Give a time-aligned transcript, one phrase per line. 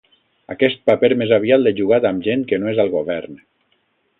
[0.53, 3.39] Aquest paper més aviat l’he jugat amb gent que no és al govern.